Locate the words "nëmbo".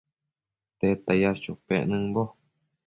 1.89-2.23